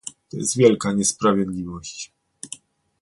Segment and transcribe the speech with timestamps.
[0.29, 2.11] To jest wieka niesprawiedliwość